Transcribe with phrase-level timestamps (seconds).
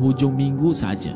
[0.00, 1.12] hujung minggu saja.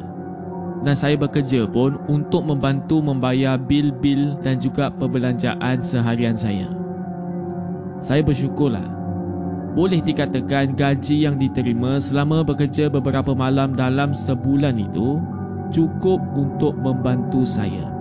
[0.85, 6.69] Dan saya bekerja pun untuk membantu membayar bil-bil dan juga perbelanjaan seharian saya.
[8.05, 8.95] Saya bersyukurlah.
[9.73, 15.21] Boleh dikatakan gaji yang diterima selama bekerja beberapa malam dalam sebulan itu
[15.73, 17.93] cukup untuk membantu saya.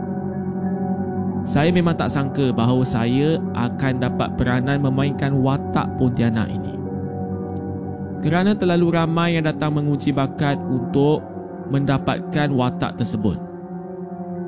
[1.43, 6.74] Saya memang tak sangka bahawa saya akan dapat peranan memainkan watak Pontianak ini.
[8.25, 11.21] Kerana terlalu ramai yang datang menguji bakat untuk
[11.69, 13.37] mendapatkan watak tersebut.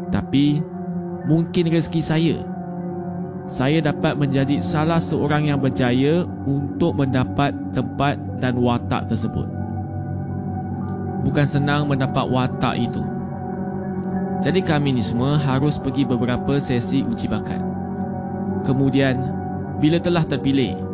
[0.10, 0.66] Tapi,
[1.30, 2.38] mungkin rezeki saya.
[3.46, 9.46] Saya dapat menjadi salah seorang yang berjaya untuk mendapat tempat dan watak tersebut.
[11.22, 13.06] Bukan senang mendapat watak itu.
[14.42, 17.62] Jadi kami ni semua harus pergi beberapa sesi uji bakat.
[18.66, 19.22] Kemudian,
[19.78, 20.87] bila telah terpilih,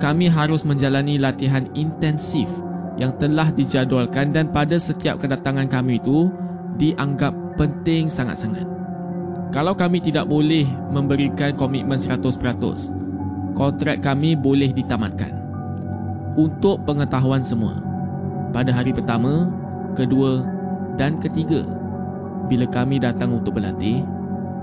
[0.00, 2.48] kami harus menjalani latihan intensif
[2.96, 6.32] yang telah dijadualkan dan pada setiap kedatangan kami itu
[6.80, 8.64] dianggap penting sangat-sangat.
[9.52, 12.24] Kalau kami tidak boleh memberikan komitmen 100%,
[13.52, 15.36] kontrak kami boleh ditamatkan.
[16.40, 17.82] Untuk pengetahuan semua,
[18.56, 19.52] pada hari pertama,
[19.98, 20.46] kedua
[20.96, 21.66] dan ketiga,
[22.48, 24.06] bila kami datang untuk berlatih,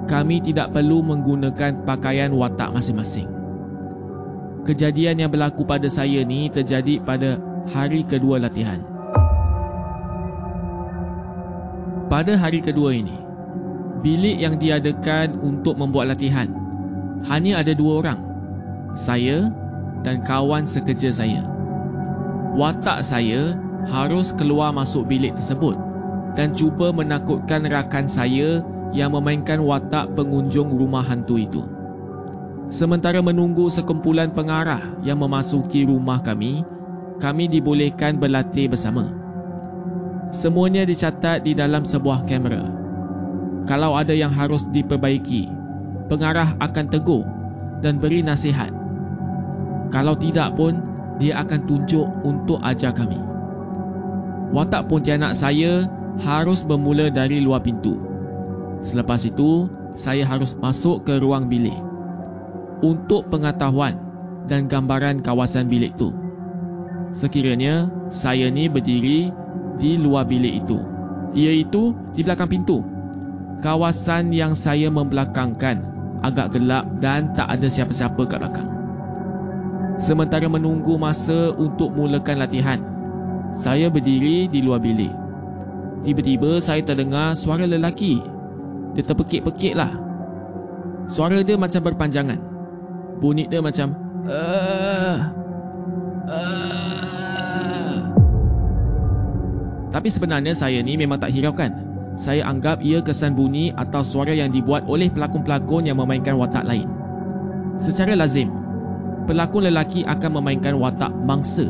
[0.08, 3.37] kami tidak perlu menggunakan pakaian watak masing-masing.
[4.68, 7.40] Kejadian yang berlaku pada saya ni terjadi pada
[7.72, 8.84] hari kedua latihan.
[12.12, 13.16] Pada hari kedua ini,
[14.04, 16.52] bilik yang diadakan untuk membuat latihan
[17.32, 18.20] hanya ada dua orang.
[18.92, 19.56] Saya
[20.04, 21.48] dan kawan sekerja saya.
[22.60, 23.56] Watak saya
[23.88, 25.80] harus keluar masuk bilik tersebut
[26.36, 28.60] dan cuba menakutkan rakan saya
[28.92, 31.77] yang memainkan watak pengunjung rumah hantu itu.
[32.68, 36.68] Sementara menunggu sekumpulan pengarah yang memasuki rumah kami,
[37.16, 39.08] kami dibolehkan berlatih bersama.
[40.36, 42.68] Semuanya dicatat di dalam sebuah kamera.
[43.64, 45.48] Kalau ada yang harus diperbaiki,
[46.12, 47.24] pengarah akan tegur
[47.80, 48.76] dan beri nasihat.
[49.88, 50.84] Kalau tidak pun,
[51.24, 53.20] dia akan tunjuk untuk ajar kami.
[54.52, 55.88] Watak Pontianak saya
[56.20, 57.96] harus bermula dari luar pintu.
[58.84, 61.87] Selepas itu, saya harus masuk ke ruang bilik
[62.82, 63.98] untuk pengetahuan
[64.48, 66.14] dan gambaran kawasan bilik itu.
[67.12, 69.32] Sekiranya saya ni berdiri
[69.78, 70.80] di luar bilik itu,
[71.34, 72.84] iaitu di belakang pintu.
[73.64, 75.82] Kawasan yang saya membelakangkan
[76.22, 78.70] agak gelap dan tak ada siapa-siapa kat belakang.
[79.98, 82.80] Sementara menunggu masa untuk mulakan latihan,
[83.58, 85.10] saya berdiri di luar bilik.
[86.06, 88.22] Tiba-tiba saya terdengar suara lelaki.
[88.94, 89.90] Dia terpekik-pekik lah.
[91.10, 92.57] Suara dia macam berpanjangan.
[93.18, 93.94] Bunyi dia macam...
[99.88, 101.74] Tapi sebenarnya saya ni memang tak hiraukan.
[102.18, 106.90] Saya anggap ia kesan bunyi atau suara yang dibuat oleh pelakon-pelakon yang memainkan watak lain.
[107.78, 108.50] Secara lazim,
[109.26, 111.66] pelakon lelaki akan memainkan watak mangsa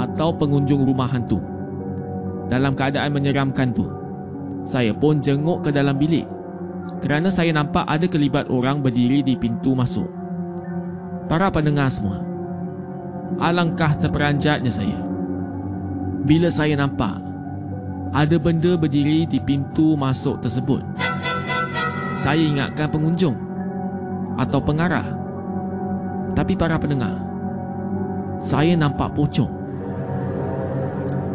[0.00, 1.40] atau pengunjung rumah hantu
[2.48, 3.88] dalam keadaan menyeramkan tu.
[4.64, 6.24] Saya pun jenguk ke dalam bilik
[7.00, 10.21] kerana saya nampak ada kelibat orang berdiri di pintu masuk.
[11.32, 12.20] Para pendengar semua,
[13.40, 15.00] alangkah terperanjatnya saya.
[16.28, 17.24] Bila saya nampak
[18.12, 20.84] ada benda berdiri di pintu masuk tersebut.
[22.20, 23.32] Saya ingatkan pengunjung
[24.36, 25.08] atau pengarah.
[26.36, 27.16] Tapi para pendengar,
[28.36, 29.48] saya nampak pocong.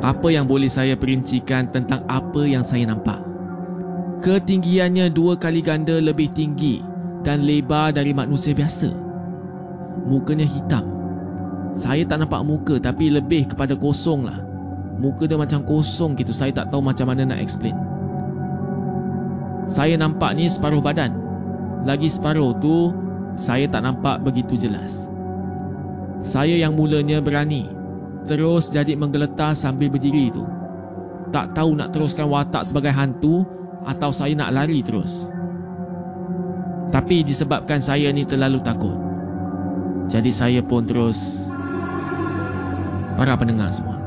[0.05, 3.17] Apa yang boleh saya perincikan tentang apa yang saya nampak?
[4.21, 6.85] Ketinggiannya dua kali ganda lebih tinggi
[7.25, 9.06] dan lebar dari manusia biasa.
[10.05, 10.85] Mukanya hitam.
[11.73, 14.37] Saya tak nampak muka tapi lebih kepada kosong lah.
[14.97, 16.33] Muka dia macam kosong gitu.
[16.33, 17.77] Saya tak tahu macam mana nak explain.
[19.69, 21.13] Saya nampak ni separuh badan.
[21.85, 22.93] Lagi separuh tu,
[23.37, 25.05] saya tak nampak begitu jelas.
[26.25, 27.69] Saya yang mulanya berani
[28.27, 30.43] terus jadi menggeletar sambil berdiri itu.
[31.31, 33.47] Tak tahu nak teruskan watak sebagai hantu
[33.87, 35.31] atau saya nak lari terus.
[36.91, 39.06] Tapi disebabkan saya ni terlalu takut.
[40.07, 41.43] Jadi saya pun terus
[43.19, 43.99] para pendengar semua.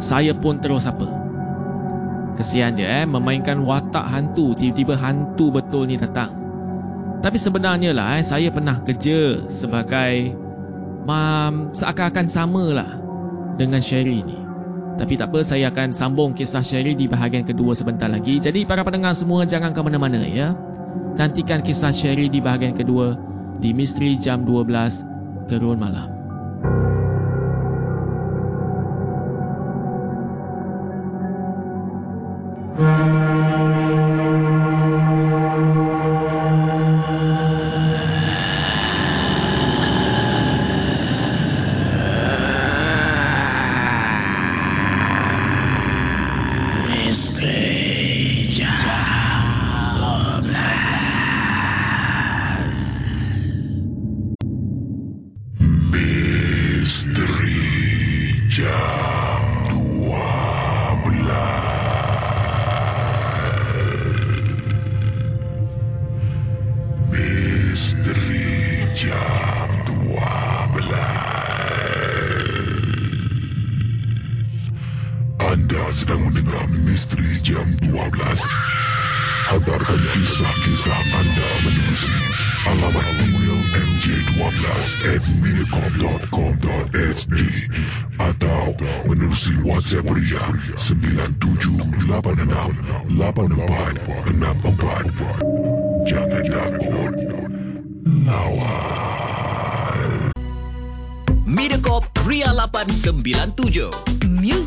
[0.00, 1.04] Saya pun terus apa?
[2.34, 6.32] Kesian dia eh memainkan watak hantu tiba-tiba hantu betul ni datang.
[7.20, 10.34] Tapi sebenarnya lah eh saya pernah kerja sebagai
[11.04, 12.90] mam seakan-akan samalah
[13.60, 14.40] dengan Sherry ni.
[14.94, 18.38] Tapi tak apa, saya akan sambung kisah Sherry di bahagian kedua sebentar lagi.
[18.38, 20.54] Jadi para pendengar semua jangan ke mana-mana ya.
[21.18, 26.13] Nantikan kisah Sherry di bahagian kedua di Misteri Jam 12 Gerun Malam.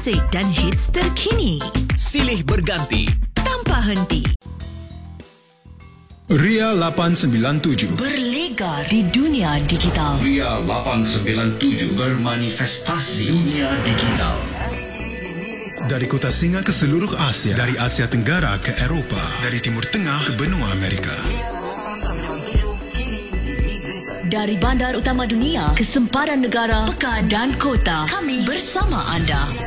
[0.08, 1.60] Muzik dan hits terkini
[2.00, 3.12] Silih berganti.
[3.36, 4.24] tanpa henti.
[6.32, 10.16] Ria 897 Berlega di dunia digital.
[10.24, 14.40] Ria 897 bermanifestasi dunia digital.
[15.92, 20.32] Dari kota singa ke seluruh Asia Dari Asia Tenggara ke Eropah Dari Timur Tengah ke
[20.40, 21.20] benua Amerika
[24.32, 29.40] Dari bandar utama dunia ke sempadan negara, pekan dan kota, kami bersama anda.
[29.52, 29.67] Anda,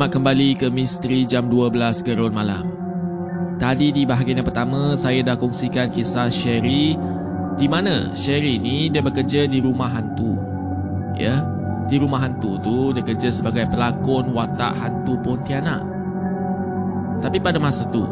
[0.00, 1.76] Selamat kembali ke Misteri Jam 12
[2.08, 2.72] Gerun Malam
[3.60, 6.96] Tadi di bahagian yang pertama Saya dah kongsikan kisah Sherry
[7.60, 10.40] Di mana Sherry ni Dia bekerja di rumah hantu
[11.20, 11.44] Ya
[11.84, 15.84] Di rumah hantu tu Dia kerja sebagai pelakon Watak hantu Pontianak
[17.20, 18.08] Tapi pada masa tu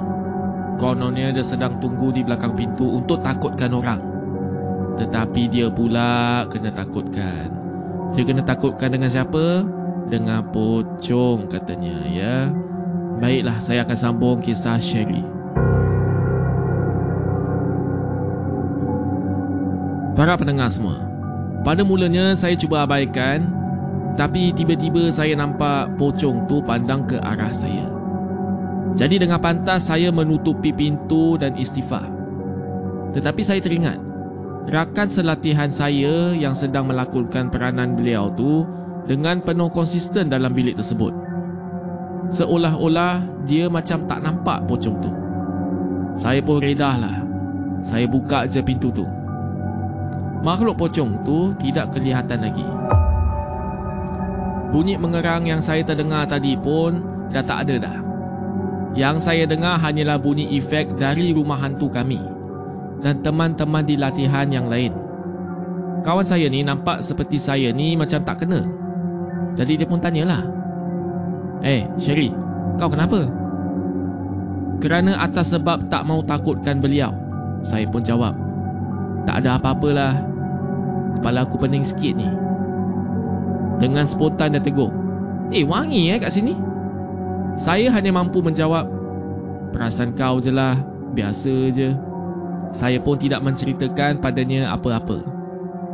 [0.77, 3.99] Kononnya dia sedang tunggu di belakang pintu untuk takutkan orang.
[5.01, 7.49] Tetapi dia pula kena takutkan.
[8.13, 9.78] Dia kena takutkan dengan siapa?
[10.09, 12.49] Dengan pocong katanya ya.
[13.21, 15.21] Baiklah saya akan sambung kisah Sherry.
[20.17, 21.05] Para pendengar semua.
[21.63, 23.45] Pada mulanya saya cuba abaikan
[24.19, 27.87] tapi tiba-tiba saya nampak pocong tu pandang ke arah saya.
[28.99, 32.11] Jadi dengan pantas saya menutupi pintu dan istighfar.
[33.15, 33.99] Tetapi saya teringat
[34.69, 38.67] rakan selatihan saya yang sedang melakonkan peranan beliau tu
[39.09, 41.17] dengan penuh konsisten dalam bilik tersebut.
[42.29, 45.11] Seolah-olah dia macam tak nampak pocong tu.
[46.13, 47.25] Saya pun redahlah.
[47.81, 49.09] Saya buka je pintu tu.
[50.45, 52.69] Makhluk pocong tu tidak kelihatan lagi.
[54.69, 57.01] Bunyi mengerang yang saya terdengar tadi pun
[57.33, 57.97] dah tak ada dah.
[58.93, 62.21] Yang saya dengar hanyalah bunyi efek dari rumah hantu kami
[63.01, 64.93] dan teman-teman di latihan yang lain.
[66.05, 68.88] Kawan saya ni nampak seperti saya ni macam tak kena.
[69.55, 70.43] Jadi dia pun tanyalah.
[71.65, 72.31] Eh, Sherry,
[72.77, 73.27] kau kenapa?
[74.79, 77.11] Kerana atas sebab tak mau takutkan beliau.
[77.63, 78.35] Saya pun jawab.
[79.27, 80.15] Tak ada apa-apalah.
[81.19, 82.29] Kepala aku pening sikit ni.
[83.83, 84.95] Dengan spontan dia tegur.
[85.51, 86.55] Eh, wangi eh kat sini.
[87.59, 88.87] Saya hanya mampu menjawab
[89.75, 90.79] Perasaan kau je lah
[91.11, 91.91] Biasa je
[92.71, 95.38] Saya pun tidak menceritakan padanya apa-apa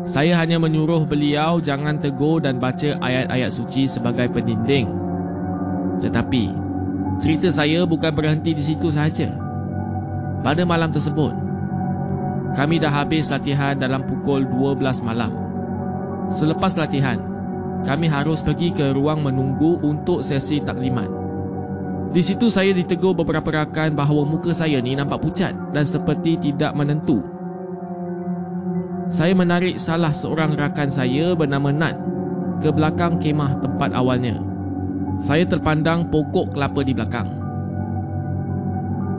[0.05, 4.85] Saya hanya menyuruh beliau Jangan tegur dan baca ayat-ayat suci sebagai pendinding.
[6.05, 6.45] Tetapi
[7.25, 9.33] Cerita saya bukan berhenti di situ sahaja.
[10.45, 11.33] Pada malam tersebut
[12.53, 15.33] Kami dah habis latihan dalam pukul 12 malam.
[16.29, 17.17] Selepas latihan
[17.89, 21.09] Kami harus pergi ke ruang menunggu untuk sesi taklimat.
[22.15, 26.71] Di situ saya ditegur beberapa rakan bahawa muka saya ni nampak pucat dan seperti tidak
[26.71, 27.34] menentu.
[29.13, 31.97] Saya menarik salah seorang rakan saya bernama Nat
[32.65, 34.41] ke belakang kemah tempat awalnya.
[35.21, 37.29] Saya terpandang pokok kelapa di belakang.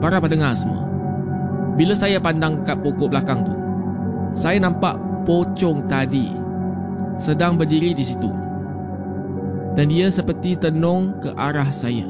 [0.01, 0.89] Para pendengar semua,
[1.77, 3.53] bila saya pandang kat pokok belakang tu,
[4.33, 6.33] saya nampak pocong tadi
[7.21, 8.31] sedang berdiri di situ.
[9.75, 12.07] Dan dia seperti tenung ke arah saya.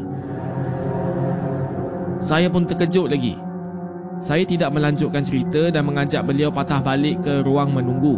[2.21, 3.44] Saya pun terkejut lagi.
[4.23, 8.15] Saya tidak melanjutkan cerita dan mengajak beliau patah balik ke ruang menunggu.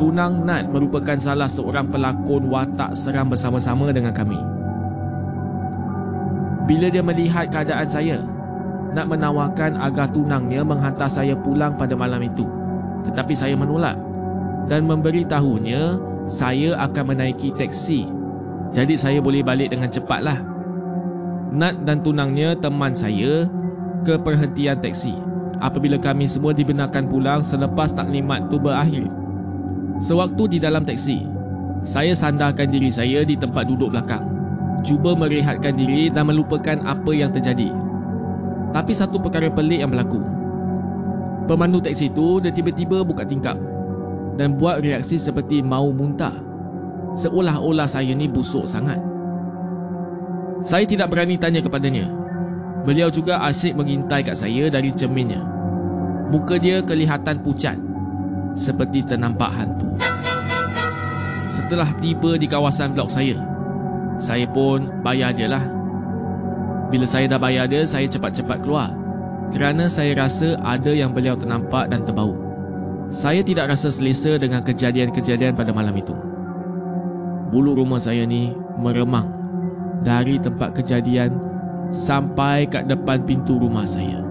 [0.00, 4.40] Tunang Nat merupakan salah seorang pelakon watak seram bersama-sama dengan kami.
[6.64, 8.18] Bila dia melihat keadaan saya,
[8.96, 12.48] Nat menawarkan agar tunangnya menghantar saya pulang pada malam itu.
[13.04, 14.00] Tetapi saya menolak
[14.66, 18.08] dan memberitahunya saya akan menaiki teksi.
[18.72, 20.40] Jadi saya boleh balik dengan cepatlah.
[21.52, 23.44] Nat dan tunangnya teman saya
[24.02, 25.14] ke perhentian teksi
[25.62, 29.06] apabila kami semua dibenarkan pulang selepas taklimat tu berakhir.
[30.02, 31.22] Sewaktu di dalam teksi,
[31.86, 34.26] saya sandarkan diri saya di tempat duduk belakang.
[34.82, 37.70] Cuba merehatkan diri dan melupakan apa yang terjadi.
[38.74, 40.18] Tapi satu perkara pelik yang berlaku.
[41.46, 43.54] Pemandu teksi itu dia tiba-tiba buka tingkap
[44.34, 46.34] dan buat reaksi seperti mau muntah.
[47.14, 48.98] Seolah-olah saya ni busuk sangat.
[50.62, 52.21] Saya tidak berani tanya kepadanya.
[52.82, 55.38] Beliau juga asyik mengintai kat saya dari cerminnya.
[56.34, 57.78] Muka dia kelihatan pucat.
[58.52, 59.88] Seperti ternampak hantu.
[61.48, 63.38] Setelah tiba di kawasan blok saya,
[64.20, 65.64] saya pun bayar dia lah.
[66.92, 68.92] Bila saya dah bayar dia, saya cepat-cepat keluar.
[69.52, 72.36] Kerana saya rasa ada yang beliau ternampak dan terbau.
[73.12, 76.16] Saya tidak rasa selesa dengan kejadian-kejadian pada malam itu.
[77.52, 79.28] Bulu rumah saya ni meremang
[80.00, 81.51] dari tempat kejadian
[81.92, 84.24] sampai kat depan pintu rumah saya.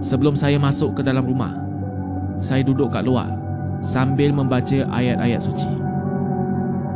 [0.00, 1.52] Sebelum saya masuk ke dalam rumah,
[2.40, 3.28] saya duduk kat luar
[3.84, 5.68] sambil membaca ayat-ayat suci.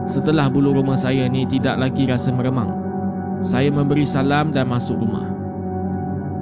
[0.09, 2.73] Setelah bulu rumah saya ni tidak lagi rasa meremang,
[3.45, 5.29] saya memberi salam dan masuk rumah.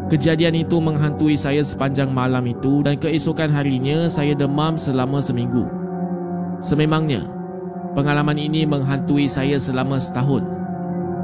[0.06, 5.66] Kejadian itu menghantui saya sepanjang malam itu dan keesokan harinya saya demam selama seminggu.
[6.62, 7.26] Sememangnya,
[7.99, 10.62] pengalaman ini menghantui saya selama setahun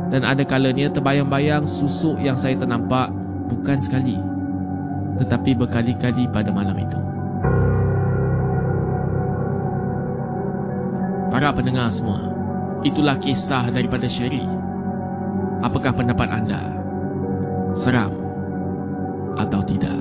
[0.08, 3.12] dan ada kalanya terbayang-bayang susuk yang saya ternampak
[3.48, 4.16] bukan sekali
[5.18, 7.00] tetapi berkali-kali pada malam itu.
[11.28, 12.32] Para pendengar semua,
[12.86, 14.46] itulah kisah daripada Sherry.
[15.60, 16.62] Apakah pendapat anda?
[17.74, 18.14] Seram
[19.36, 19.98] atau tidak?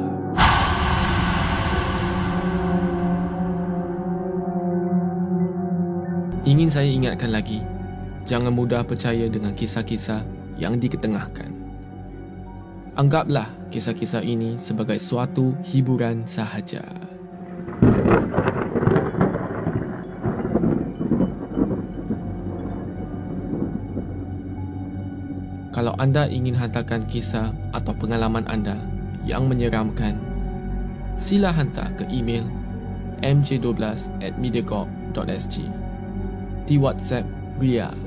[6.48, 7.60] Ingin saya ingatkan lagi,
[8.28, 10.20] jangan mudah percaya dengan kisah-kisah
[10.60, 11.48] yang diketengahkan.
[13.00, 16.84] Anggaplah kisah-kisah ini sebagai suatu hiburan sahaja.
[25.72, 28.82] Kalau anda ingin hantarkan kisah atau pengalaman anda
[29.30, 30.18] yang menyeramkan,
[31.22, 32.50] sila hantar ke email
[33.22, 33.78] mj12
[34.26, 35.56] at mediacorp.sg
[36.66, 37.30] di WhatsApp
[37.62, 38.07] Ria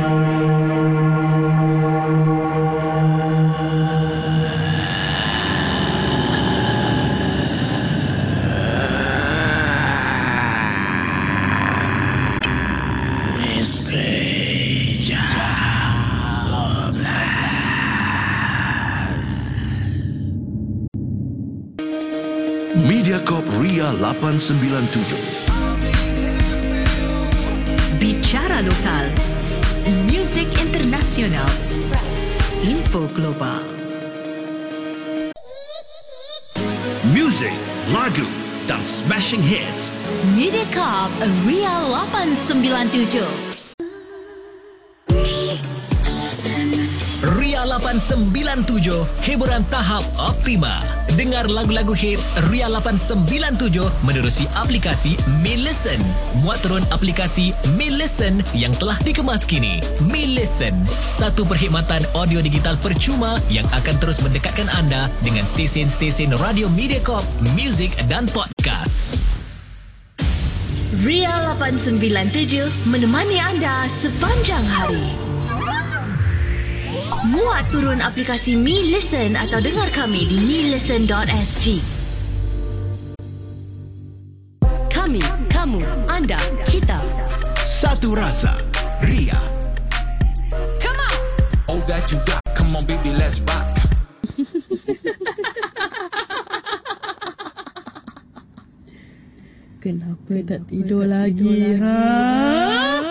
[28.01, 29.13] Bicara lokal,
[30.09, 31.45] music internasional,
[32.65, 33.61] info global.
[37.13, 37.53] Music,
[37.93, 38.25] lagu
[38.65, 39.93] dan smashing hits.
[40.33, 41.13] Mediacorp
[41.45, 43.50] Ria 897.
[47.79, 50.83] 897, hiburan tahap optima.
[51.15, 56.03] Dengar lagu-lagu hits Ria 897 menerusi aplikasi Mi Listen.
[56.43, 59.79] Muat turun aplikasi Mi Listen yang telah dikemas kini.
[60.03, 66.67] Mi Listen, satu perkhidmatan audio digital percuma yang akan terus mendekatkan anda dengan stesen-stesen radio
[66.75, 67.23] Mediacorp,
[67.55, 69.15] muzik dan podcast.
[70.99, 75.30] Ria 897 menemani anda sepanjang hari.
[77.21, 81.77] Muat turun aplikasi Mi Listen atau dengar kami di milisten.sg.
[84.89, 85.21] Kami,
[85.53, 86.97] kamu, anda, kita.
[87.61, 88.57] Satu rasa.
[89.05, 89.37] Ria.
[91.71, 93.63] All that you got, come on baby, let's rock.
[99.85, 103.10] Kenapa tak tidur lagi, ha?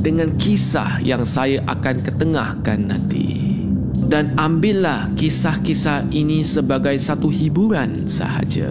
[0.00, 3.36] dengan kisah yang saya akan ketengahkan nanti.
[4.06, 8.70] Dan ambillah kisah-kisah ini sebagai satu hiburan sahaja.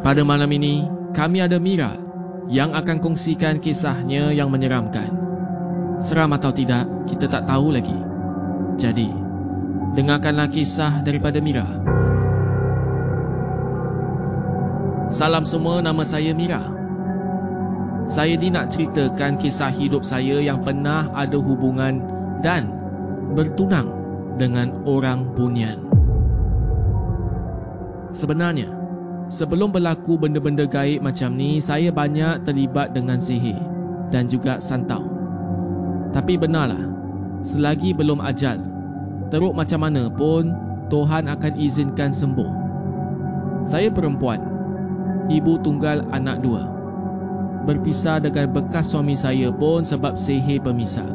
[0.00, 1.92] Pada malam ini, kami ada Mira
[2.48, 5.12] yang akan kongsikan kisahnya yang menyeramkan.
[6.00, 7.94] Seram atau tidak, kita tak tahu lagi.
[8.80, 9.12] Jadi,
[9.92, 11.68] dengarkanlah kisah daripada Mira.
[15.10, 16.70] Salam semua, nama saya Mira.
[18.06, 21.98] Saya ni nak ceritakan kisah hidup saya yang pernah ada hubungan
[22.38, 22.70] dan
[23.34, 23.90] bertunang
[24.38, 25.82] dengan orang bunian.
[28.14, 28.70] Sebenarnya,
[29.26, 33.58] sebelum berlaku benda-benda gaib macam ni, saya banyak terlibat dengan sihir
[34.14, 35.10] dan juga santau.
[36.14, 36.86] Tapi benarlah,
[37.42, 38.62] selagi belum ajal,
[39.26, 40.54] teruk macam mana pun
[40.86, 42.50] Tuhan akan izinkan sembuh.
[43.66, 44.49] Saya perempuan,
[45.30, 46.66] ibu tunggal anak dua.
[47.64, 51.06] Berpisah dengan bekas suami saya pun sebab sihir pemisah.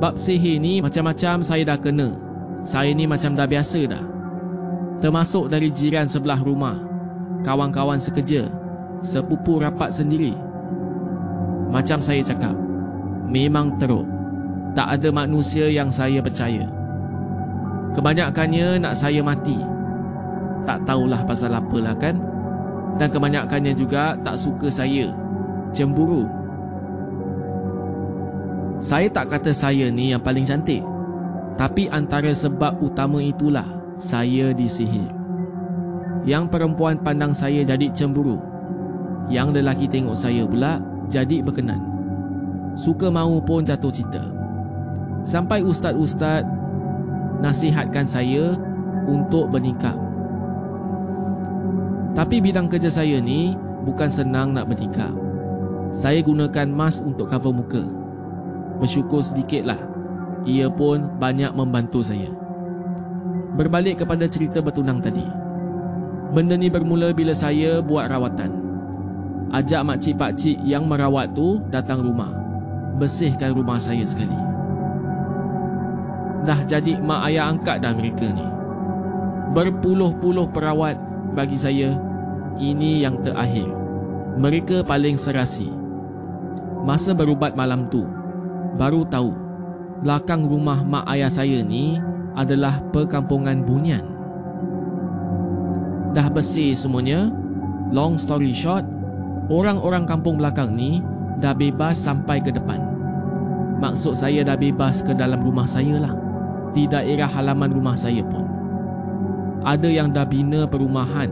[0.00, 2.16] Bab sihir ni macam-macam saya dah kena.
[2.64, 4.04] Saya ni macam dah biasa dah.
[5.04, 6.76] Termasuk dari jiran sebelah rumah,
[7.44, 8.48] kawan-kawan sekerja,
[9.04, 10.36] sepupu rapat sendiri.
[11.72, 12.56] Macam saya cakap,
[13.28, 14.04] memang teruk.
[14.76, 16.68] Tak ada manusia yang saya percaya.
[17.96, 19.58] Kebanyakannya nak saya mati.
[20.62, 22.29] Tak tahulah pasal apalah kan?
[22.96, 25.12] Dan kebanyakannya juga tak suka saya.
[25.70, 26.26] Cemburu.
[28.80, 30.80] Saya tak kata saya ni yang paling cantik.
[31.60, 33.68] Tapi antara sebab utama itulah
[34.00, 35.12] saya disihir.
[36.24, 38.40] Yang perempuan pandang saya jadi cemburu.
[39.28, 40.80] Yang lelaki tengok saya pula
[41.12, 41.80] jadi berkenan.
[42.72, 44.24] Suka mahu pun jatuh cinta.
[45.28, 46.48] Sampai ustaz-ustaz
[47.44, 48.56] nasihatkan saya
[49.04, 50.09] untuk bernikah.
[52.10, 53.54] Tapi bidang kerja saya ni
[53.86, 55.14] bukan senang nak bernikah.
[55.90, 57.82] Saya gunakan mask untuk cover muka.
[58.78, 59.78] Bersyukur sedikitlah.
[60.46, 62.30] Ia pun banyak membantu saya.
[63.54, 65.26] Berbalik kepada cerita bertunang tadi.
[66.30, 68.54] Benda ni bermula bila saya buat rawatan.
[69.50, 72.30] Ajak makcik-pakcik yang merawat tu datang rumah.
[73.02, 74.38] Bersihkan rumah saya sekali.
[76.40, 78.46] dah jadi mak ayah angkat dah mereka ni.
[79.50, 80.96] Berpuluh-puluh perawat
[81.32, 81.94] bagi saya,
[82.58, 83.68] ini yang terakhir.
[84.40, 85.68] Mereka paling serasi.
[86.86, 88.08] Masa berubat malam tu,
[88.80, 89.50] baru tahu
[90.00, 92.00] belakang rumah mak ayah saya ni
[92.32, 94.04] adalah perkampungan bunian.
[96.16, 97.28] Dah bersih semuanya,
[97.92, 98.82] long story short,
[99.52, 101.04] orang-orang kampung belakang ni
[101.38, 102.80] dah bebas sampai ke depan.
[103.80, 106.14] Maksud saya dah bebas ke dalam rumah saya lah.
[106.70, 108.59] Di daerah halaman rumah saya pun.
[109.60, 111.28] Ada yang dah bina perumahan,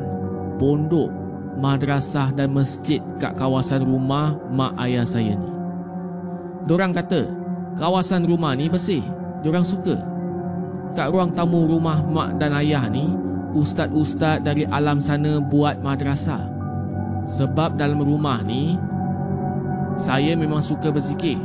[0.61, 1.09] pondok,
[1.57, 5.51] madrasah dan masjid kat kawasan rumah mak ayah saya ni.
[6.69, 7.25] Diorang kata,
[7.81, 9.01] kawasan rumah ni bersih.
[9.41, 9.97] Diorang suka.
[10.93, 13.09] Kat ruang tamu rumah mak dan ayah ni,
[13.57, 16.45] ustaz-ustaz dari alam sana buat madrasah.
[17.25, 18.77] Sebab dalam rumah ni,
[19.97, 21.41] saya memang suka berzikir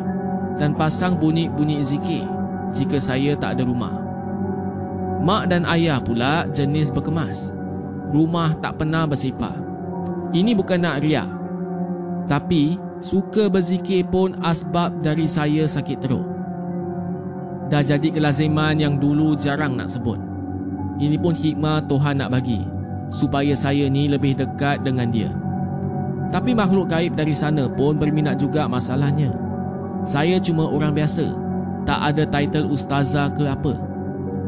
[0.60, 2.28] dan pasang bunyi-bunyi zikir
[2.76, 4.03] jika saya tak ada rumah.
[5.24, 7.56] Mak dan ayah pula jenis berkemas.
[8.12, 9.56] Rumah tak pernah bersepah.
[10.36, 11.32] Ini bukan nak riak.
[12.28, 16.28] Tapi suka berzikir pun asbab dari saya sakit teruk.
[17.72, 20.20] Dah jadi kelaziman yang dulu jarang nak sebut.
[21.00, 22.68] Ini pun hikmah Tuhan nak bagi
[23.08, 25.32] supaya saya ni lebih dekat dengan dia.
[26.36, 29.32] Tapi makhluk gaib dari sana pun berminat juga masalahnya.
[30.04, 31.32] Saya cuma orang biasa.
[31.88, 33.93] Tak ada title ustazah ke apa.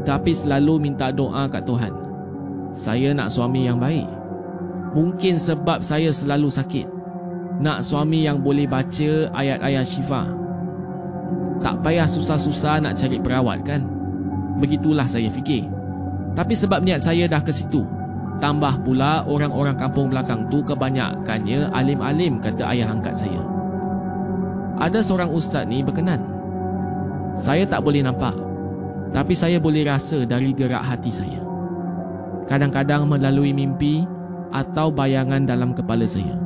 [0.06, 1.90] Tapi selalu minta doa kat Tuhan.
[2.70, 4.06] Saya nak suami yang baik.
[4.94, 6.86] Mungkin sebab saya selalu sakit.
[7.58, 10.30] Nak suami yang boleh baca ayat-ayat syifa.
[11.60, 13.82] Tak payah susah-susah nak cari perawat kan?
[14.62, 15.66] Begitulah saya fikir.
[16.38, 17.82] Tapi sebab niat saya dah ke situ.
[18.38, 23.56] Tambah pula orang-orang kampung belakang tu kebanyakannya alim-alim kata ayah angkat saya
[24.76, 26.20] ada seorang ustaz ni berkenan.
[27.36, 28.32] Saya tak boleh nampak,
[29.16, 31.40] tapi saya boleh rasa dari gerak hati saya.
[32.44, 34.04] Kadang-kadang melalui mimpi
[34.52, 36.36] atau bayangan dalam kepala saya.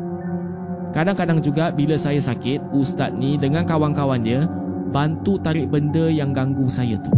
[0.95, 4.47] Kadang-kadang juga bila saya sakit, ustaz ni dengan kawan-kawan dia
[4.95, 7.11] bantu tarik benda yang ganggu saya tu.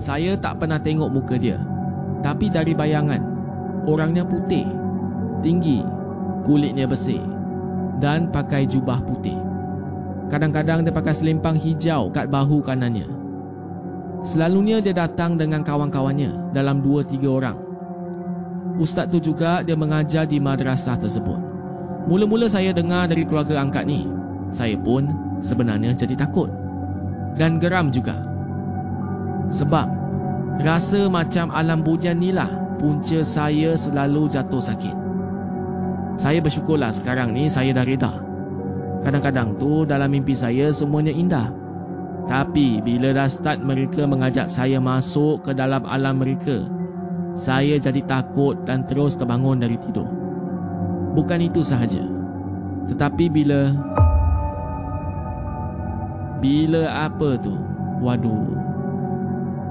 [0.00, 1.60] Saya tak pernah tengok muka dia,
[2.24, 3.20] tapi dari bayangan,
[3.84, 4.64] orangnya putih,
[5.44, 5.84] tinggi,
[6.40, 7.20] kulitnya bersih
[8.00, 9.36] dan pakai jubah putih.
[10.32, 13.23] Kadang-kadang dia pakai selempang hijau kat bahu kanannya.
[14.24, 17.56] Selalunya dia datang dengan kawan-kawannya dalam dua tiga orang.
[18.80, 21.36] Ustaz tu juga dia mengajar di madrasah tersebut.
[22.08, 24.08] Mula-mula saya dengar dari keluarga angkat ni,
[24.48, 25.12] saya pun
[25.44, 26.48] sebenarnya jadi takut.
[27.36, 28.16] Dan geram juga.
[29.52, 29.86] Sebab
[30.64, 32.48] rasa macam alam bujan ni lah
[32.80, 34.96] punca saya selalu jatuh sakit.
[36.16, 38.12] Saya bersyukurlah sekarang ni saya dah reda.
[39.04, 41.52] Kadang-kadang tu dalam mimpi saya semuanya indah.
[42.24, 46.64] Tapi bila dah start mereka mengajak saya masuk ke dalam alam mereka,
[47.36, 50.08] saya jadi takut dan terus terbangun dari tidur.
[51.12, 52.02] Bukan itu sahaja.
[52.88, 53.70] Tetapi bila...
[56.40, 57.56] Bila apa tu?
[58.04, 58.52] Waduh.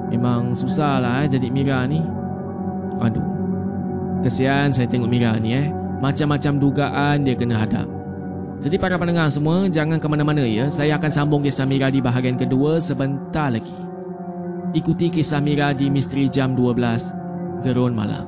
[0.09, 2.01] Memang susah lah eh, jadi Mira ni.
[3.01, 3.25] Aduh.
[4.21, 5.67] Kesian saya tengok Mira ni eh
[6.03, 7.87] macam-macam dugaan dia kena hadap.
[8.63, 10.71] Jadi para pendengar semua, jangan ke mana-mana ya.
[10.71, 13.75] Saya akan sambung kisah Mira di bahagian kedua sebentar lagi.
[14.71, 17.11] Ikuti kisah Mira di Misteri Jam 12,
[17.59, 18.23] Gerun Malam.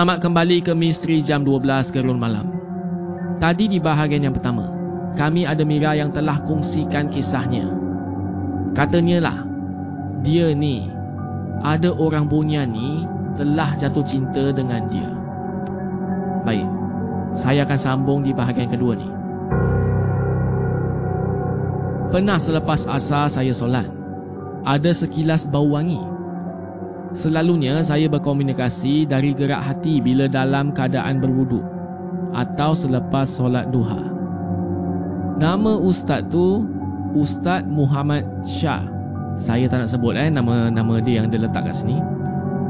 [0.00, 2.48] Selamat kembali ke Misteri Jam 12 Gerun Malam
[3.36, 4.72] Tadi di bahagian yang pertama
[5.12, 7.68] Kami ada Mira yang telah kongsikan kisahnya
[8.72, 9.44] Katanya lah
[10.24, 10.88] Dia ni
[11.60, 13.04] Ada orang punya ni
[13.36, 15.12] telah jatuh cinta dengan dia.
[16.48, 16.64] Baik,
[17.36, 19.08] saya akan sambung di bahagian kedua ni.
[22.08, 23.84] Pernah selepas asar saya solat,
[24.64, 26.19] ada sekilas bau wangi.
[27.10, 31.62] Selalunya saya berkomunikasi dari gerak hati bila dalam keadaan berwuduk
[32.30, 33.98] atau selepas solat duha.
[35.42, 36.62] Nama ustaz tu
[37.10, 38.86] Ustaz Muhammad Shah.
[39.34, 41.98] Saya tak nak sebut eh nama nama dia yang dia letak kat sini.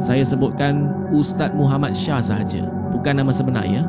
[0.00, 3.84] Saya sebutkan Ustaz Muhammad Shah sahaja, bukan nama sebenar ya.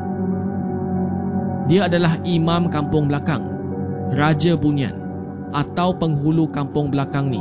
[1.70, 3.40] Dia adalah imam kampung belakang,
[4.12, 4.92] raja bunyan
[5.56, 7.40] atau penghulu kampung belakang ni.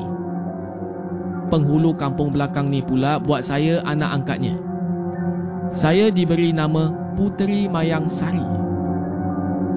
[1.51, 4.55] Penghulu kampung belakang ni pula buat saya anak angkatnya.
[5.75, 6.87] Saya diberi nama
[7.19, 8.39] Puteri Mayang Sari.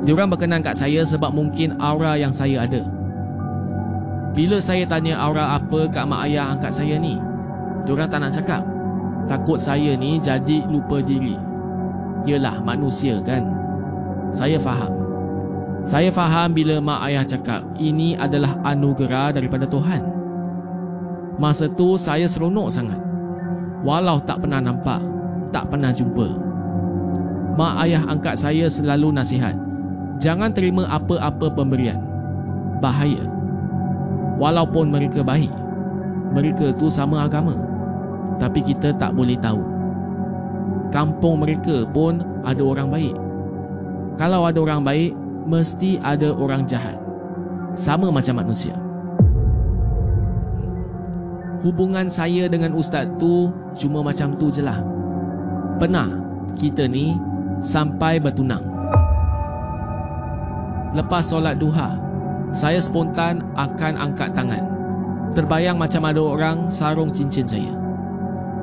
[0.06, 2.78] Diorang berkenan kat saya sebab mungkin aura yang saya ada.
[4.38, 7.18] Bila saya tanya aura apa kat mak ayah angkat saya ni,
[7.82, 8.62] diorang tak nak cakap.
[9.26, 11.34] Takut saya ni jadi lupa diri.
[12.22, 13.50] Yelah manusia kan.
[14.30, 14.94] Saya faham.
[15.82, 20.13] Saya faham bila mak ayah cakap ini adalah anugerah daripada Tuhan.
[21.36, 23.00] Masa tu saya seronok sangat.
[23.84, 25.02] Walau tak pernah nampak,
[25.50, 26.28] tak pernah jumpa.
[27.54, 29.54] Mak ayah angkat saya selalu nasihat.
[30.22, 31.98] Jangan terima apa-apa pemberian.
[32.78, 33.34] Bahaya
[34.38, 35.50] walaupun mereka baik
[36.34, 37.54] mereka tu sama agama
[38.42, 39.62] tapi kita tak boleh tahu
[40.90, 43.14] kampung mereka pun ada orang baik
[44.18, 45.12] kalau ada orang baik
[45.46, 46.98] mesti ada orang jahat
[47.78, 48.74] sama macam manusia
[51.64, 54.78] hubungan saya dengan ustaz tu cuma macam tu je lah
[55.80, 56.06] pernah
[56.54, 57.16] kita ni
[57.64, 58.62] sampai bertunang
[60.94, 62.04] lepas solat duha
[62.54, 64.62] saya spontan akan angkat tangan.
[65.34, 67.74] Terbayang macam ada orang sarung cincin saya.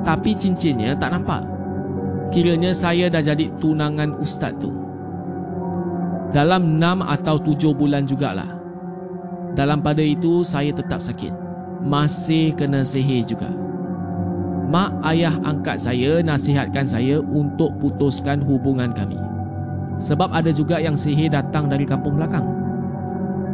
[0.00, 1.44] Tapi cincinnya tak nampak.
[2.32, 4.72] Kiranya saya dah jadi tunangan ustaz tu.
[6.32, 8.48] Dalam enam atau tujuh bulan jugalah.
[9.52, 11.41] Dalam pada itu saya tetap sakit.
[11.82, 13.50] Masih kena sihir juga.
[14.72, 19.18] Mak ayah angkat saya nasihatkan saya untuk putuskan hubungan kami.
[20.00, 22.46] Sebab ada juga yang sihir datang dari kampung belakang.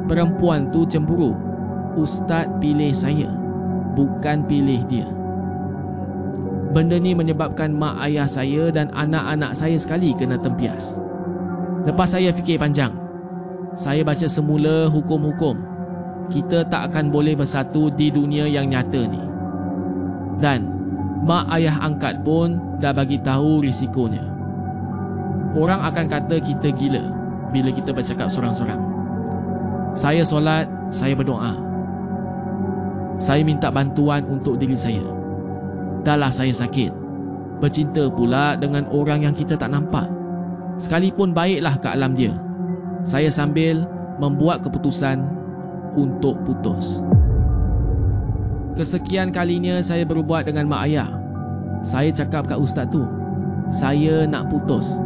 [0.07, 1.35] Perempuan tu cemburu.
[1.99, 3.27] Ustaz pilih saya,
[3.99, 5.09] bukan pilih dia.
[6.71, 11.01] Benda ni menyebabkan mak ayah saya dan anak-anak saya sekali kena tempias.
[11.83, 12.93] Lepas saya fikir panjang,
[13.75, 15.78] saya baca semula hukum-hukum.
[16.29, 19.23] Kita tak akan boleh bersatu di dunia yang nyata ni.
[20.39, 20.69] Dan
[21.25, 24.23] mak ayah angkat pun dah bagi tahu risikonya.
[25.57, 27.05] Orang akan kata kita gila
[27.49, 28.81] bila kita bercakap seorang-seorang.
[29.97, 31.57] Saya solat, saya berdoa.
[33.19, 35.03] Saya minta bantuan untuk diri saya.
[36.07, 36.93] Dahlah saya sakit.
[37.59, 40.07] Bercinta pula dengan orang yang kita tak nampak.
[40.79, 42.31] Sekalipun baiklah ke alam dia.
[43.03, 43.83] Saya sambil
[44.23, 45.19] membuat keputusan
[45.99, 47.03] untuk putus.
[48.79, 51.11] Kesekian kalinya saya berbuat dengan mak ayah.
[51.83, 53.03] Saya cakap kat ustaz tu,
[53.75, 55.03] saya nak putus.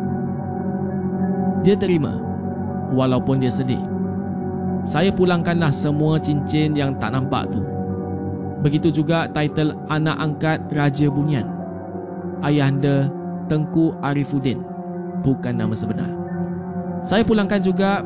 [1.64, 2.20] Dia terima
[2.92, 3.80] walaupun dia sedih.
[4.84, 7.62] Saya pulangkanlah semua cincin yang tak nampak tu.
[8.60, 11.46] Begitu juga title anak angkat Raja Bunyan.
[12.42, 13.10] Ayahanda
[13.46, 14.62] Tengku Arifuddin.
[15.22, 16.10] Bukan nama sebenar.
[17.06, 18.02] Saya pulangkan juga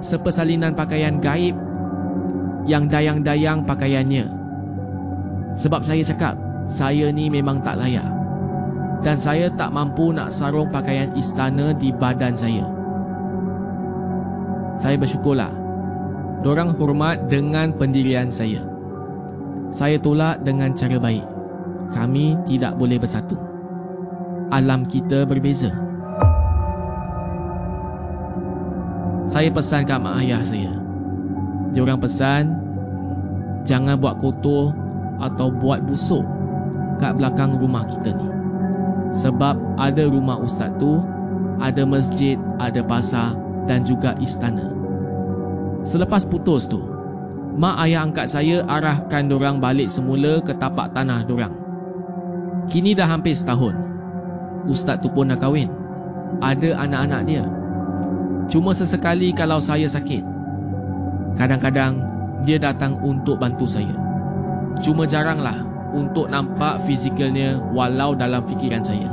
[0.00, 1.56] sepesalinan pakaian gaib
[2.64, 4.26] yang dayang-dayang pakaiannya.
[5.54, 6.34] Sebab saya cakap,
[6.66, 8.08] saya ni memang tak layak.
[9.04, 12.64] Dan saya tak mampu nak sarung pakaian istana di badan saya.
[14.80, 15.64] Saya bersyukurlah
[16.44, 18.60] Dorang hormat dengan pendirian saya.
[19.72, 21.24] Saya tolak dengan cara baik.
[21.88, 23.32] Kami tidak boleh bersatu.
[24.52, 25.72] Alam kita berbeza.
[29.24, 30.83] Saya pesan kat mak ayah saya.
[31.74, 32.54] Diorang pesan
[33.66, 34.70] jangan buat kotor
[35.18, 36.22] atau buat busuk
[37.02, 38.28] kat belakang rumah kita ni.
[39.14, 41.02] Sebab ada rumah ustaz tu,
[41.58, 43.34] ada masjid, ada pasar
[43.66, 44.70] dan juga istana.
[45.86, 46.82] Selepas putus tu,
[47.54, 51.54] mak ayah angkat saya arahkan dorang balik semula ke tapak tanah dorang.
[52.66, 53.76] Kini dah hampir setahun.
[54.64, 55.68] Ustaz tu pun dah kahwin.
[56.40, 57.44] Ada anak-anak dia.
[58.48, 60.33] Cuma sesekali kalau saya sakit.
[61.34, 61.98] Kadang-kadang
[62.46, 63.94] dia datang untuk bantu saya.
[64.82, 65.62] Cuma jaranglah
[65.94, 69.10] untuk nampak fizikalnya walau dalam fikiran saya.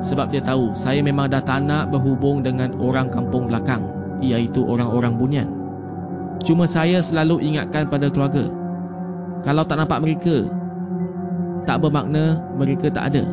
[0.00, 3.84] Sebab dia tahu saya memang dah tak nak berhubung dengan orang kampung belakang
[4.20, 5.48] iaitu orang-orang bunyan.
[6.44, 8.46] Cuma saya selalu ingatkan pada keluarga
[9.40, 10.44] Kalau tak nampak mereka
[11.64, 13.24] Tak bermakna mereka tak ada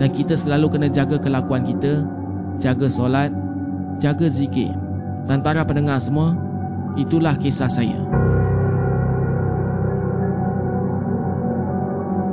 [0.00, 2.00] Dan kita selalu kena jaga kelakuan kita,
[2.56, 3.28] jaga solat,
[4.00, 4.72] jaga zikir.
[5.28, 6.32] Dan para pendengar semua,
[6.96, 7.98] itulah kisah saya.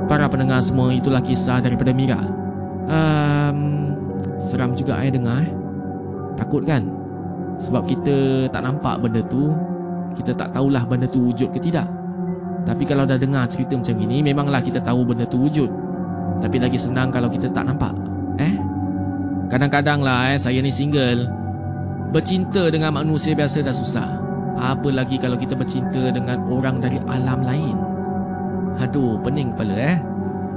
[0.08, 2.24] Para pendengar semua, itulah kisah daripada Mira.
[2.88, 3.92] Um,
[4.40, 5.52] seram juga saya dengar eh.
[6.40, 6.88] Takut kan?
[7.60, 9.52] Sebab kita tak nampak benda tu,
[10.16, 11.90] kita tak tahulah benda tu wujud ke tidak.
[12.64, 15.68] Tapi kalau dah dengar cerita macam ini, memanglah kita tahu benda tu wujud.
[16.40, 17.92] Tapi lagi senang kalau kita tak nampak.
[18.40, 18.54] Eh?
[19.48, 21.28] Kadang-kadang lah eh, saya ni single.
[22.12, 24.27] Bercinta dengan manusia biasa dah susah.
[24.58, 27.78] Apa lagi kalau kita bercinta dengan orang dari alam lain.
[28.82, 29.98] Aduh, pening kepala eh.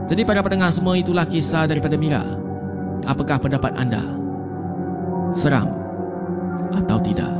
[0.08, 2.24] Jadi para pendengar semua itulah kisah daripada Mira.
[3.04, 4.02] Apakah pendapat anda?
[5.36, 5.68] Seram
[6.74, 7.30] atau tidak?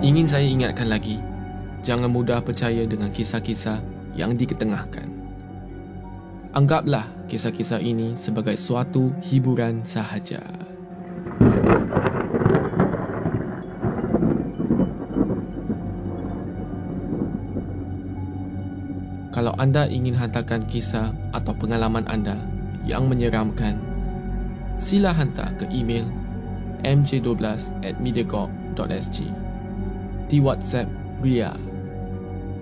[0.00, 1.20] Ingin saya ingatkan lagi,
[1.84, 3.78] jangan mudah percaya dengan kisah-kisah
[4.16, 5.06] yang diketengahkan.
[6.56, 10.42] Anggaplah kisah-kisah ini sebagai suatu hiburan sahaja.
[19.30, 22.34] Kalau anda ingin hantarkan kisah atau pengalaman anda
[22.82, 23.78] yang menyeramkan,
[24.82, 26.10] sila hantar ke email
[26.82, 27.38] mj12
[27.86, 29.18] at mediacorp.sg
[30.26, 30.90] di WhatsApp
[31.22, 31.54] Ria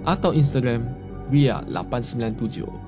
[0.04, 0.92] atau Instagram
[1.32, 2.87] Ria897.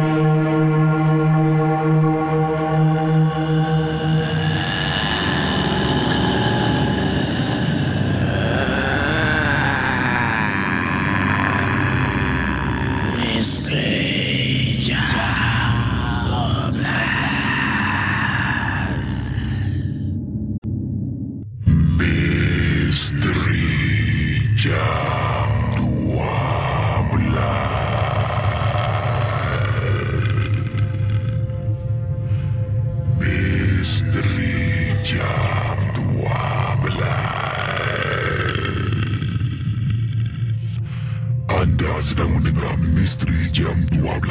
[43.01, 44.29] Misteri Jam 12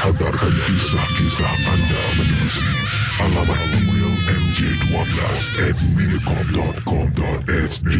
[0.00, 2.64] Hantarkan kisah-kisah anda menerusi
[3.20, 5.12] alamat email mj12
[5.60, 7.92] at mediacorp.com.sg